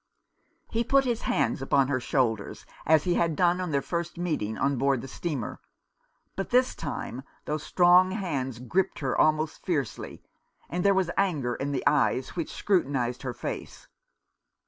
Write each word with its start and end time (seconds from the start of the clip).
He 0.71 0.83
put 0.83 1.05
his 1.05 1.21
hands 1.29 1.61
upon 1.61 1.87
her 1.87 1.99
shoulders, 1.99 2.65
as 2.87 3.03
he 3.03 3.13
had 3.13 3.35
done 3.35 3.61
on 3.61 3.69
their 3.69 3.83
first 3.83 4.17
meeting 4.17 4.57
on 4.57 4.77
board 4.77 5.01
the 5.01 5.07
steamer; 5.07 5.59
but 6.35 6.49
this 6.49 6.73
time 6.73 7.21
those 7.45 7.61
strong 7.61 8.09
hands 8.09 8.57
gripped 8.57 8.97
her 8.97 9.15
almost 9.15 9.63
fiercely, 9.63 10.23
and 10.71 10.83
there 10.83 10.95
was 10.95 11.11
anger 11.17 11.53
in 11.53 11.71
the 11.71 11.85
eyes 11.85 12.29
which 12.29 12.51
scrutinized 12.51 13.21
her 13.21 13.33
face. 13.35 13.85